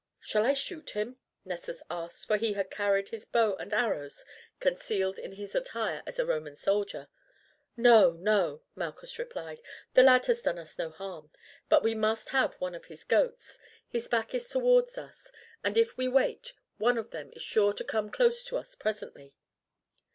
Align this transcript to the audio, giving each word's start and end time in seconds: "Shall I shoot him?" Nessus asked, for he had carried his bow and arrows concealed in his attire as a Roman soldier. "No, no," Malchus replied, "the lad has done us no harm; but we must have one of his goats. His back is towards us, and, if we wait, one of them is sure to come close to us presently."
"Shall 0.19 0.47
I 0.47 0.53
shoot 0.53 0.89
him?" 0.97 1.17
Nessus 1.45 1.83
asked, 1.87 2.25
for 2.25 2.37
he 2.37 2.53
had 2.53 2.71
carried 2.71 3.09
his 3.09 3.23
bow 3.23 3.55
and 3.57 3.71
arrows 3.71 4.25
concealed 4.59 5.19
in 5.19 5.33
his 5.33 5.53
attire 5.53 6.01
as 6.07 6.17
a 6.17 6.25
Roman 6.25 6.55
soldier. 6.55 7.07
"No, 7.77 8.13
no," 8.13 8.63
Malchus 8.75 9.19
replied, 9.19 9.61
"the 9.93 10.01
lad 10.01 10.25
has 10.25 10.41
done 10.41 10.57
us 10.57 10.79
no 10.79 10.89
harm; 10.89 11.29
but 11.69 11.83
we 11.83 11.93
must 11.93 12.29
have 12.29 12.55
one 12.55 12.73
of 12.73 12.85
his 12.85 13.03
goats. 13.03 13.59
His 13.89 14.07
back 14.07 14.33
is 14.33 14.49
towards 14.49 14.97
us, 14.97 15.31
and, 15.63 15.77
if 15.77 15.95
we 15.97 16.07
wait, 16.07 16.53
one 16.79 16.97
of 16.97 17.11
them 17.11 17.29
is 17.33 17.43
sure 17.43 17.71
to 17.71 17.83
come 17.83 18.09
close 18.09 18.43
to 18.45 18.57
us 18.57 18.73
presently." 18.73 19.35